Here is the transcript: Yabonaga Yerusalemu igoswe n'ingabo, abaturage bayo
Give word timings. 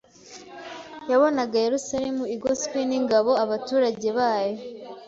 Yabonaga 1.11 1.55
Yerusalemu 1.65 2.23
igoswe 2.35 2.79
n'ingabo, 2.89 3.31
abaturage 3.43 4.07
bayo 4.17 4.57